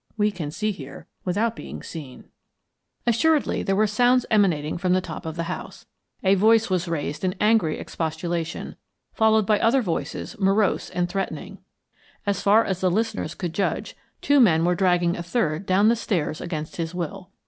We 0.17 0.31
can 0.31 0.49
see 0.49 0.71
here 0.71 1.05
without 1.25 1.55
being 1.55 1.83
seen." 1.83 2.31
Assuredly 3.05 3.61
there 3.61 3.75
were 3.75 3.85
sounds 3.85 4.25
emanating 4.31 4.79
from 4.79 4.93
the 4.93 4.99
top 4.99 5.27
of 5.27 5.35
the 5.35 5.43
house. 5.43 5.85
A 6.23 6.33
voice 6.33 6.71
was 6.71 6.87
raised 6.87 7.23
in 7.23 7.35
angry 7.39 7.77
expostulation, 7.77 8.77
followed 9.13 9.45
by 9.45 9.59
other 9.59 9.83
voices 9.83 10.35
morose 10.39 10.89
and 10.89 11.07
threatening. 11.07 11.59
As 12.25 12.41
far 12.41 12.65
as 12.65 12.81
the 12.81 12.89
listeners 12.89 13.35
could 13.35 13.53
judge, 13.53 13.95
two 14.23 14.39
men 14.39 14.65
were 14.65 14.73
dragging 14.73 15.15
a 15.15 15.21
third 15.21 15.67
down 15.67 15.87
the 15.87 15.95
stairs 15.95 16.41
against 16.41 16.77
his 16.77 16.95
will. 16.95 17.29